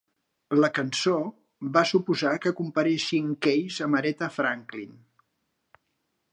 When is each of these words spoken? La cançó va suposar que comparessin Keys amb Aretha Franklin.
La 0.61 0.69
cançó 0.77 1.13
va 1.75 1.83
suposar 1.89 2.33
que 2.47 2.53
comparessin 2.61 3.29
Keys 3.47 3.79
amb 3.89 4.01
Aretha 4.03 4.33
Franklin. 4.39 4.99